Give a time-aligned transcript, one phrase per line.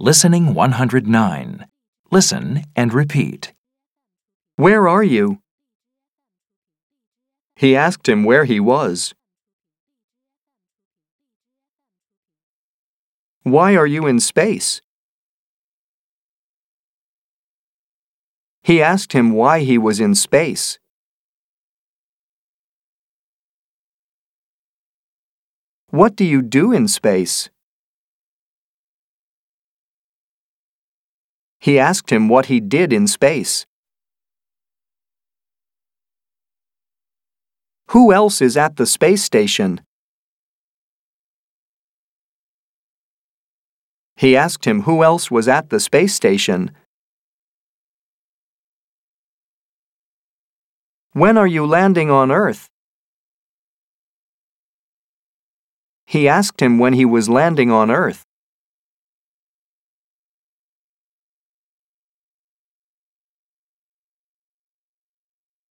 [0.00, 1.66] Listening 109.
[2.12, 3.52] Listen and repeat.
[4.54, 5.42] Where are you?
[7.56, 9.12] He asked him where he was.
[13.42, 14.80] Why are you in space?
[18.62, 20.78] He asked him why he was in space.
[25.90, 27.50] What do you do in space?
[31.58, 33.66] He asked him what he did in space.
[37.88, 39.80] Who else is at the space station?
[44.16, 46.70] He asked him who else was at the space station.
[51.12, 52.68] When are you landing on Earth?
[56.04, 58.27] He asked him when he was landing on Earth.